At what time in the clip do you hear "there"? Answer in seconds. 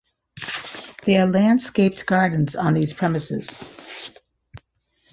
1.05-1.23